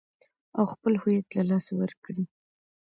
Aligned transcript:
او 0.57 0.63
خپل 0.73 0.93
هويت 1.01 1.27
له 1.37 1.41
لاسه 1.49 1.71
ور 1.77 1.91
کړي. 2.03 2.23